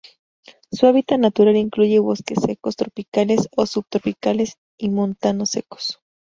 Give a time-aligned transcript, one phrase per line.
[0.71, 5.99] Su hábitat natural incluye bosques secos tropicales o subtropicales y montanos secos.